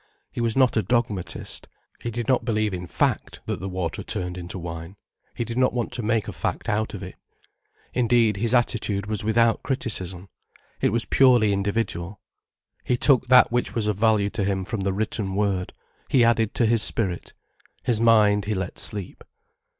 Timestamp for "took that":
12.97-13.51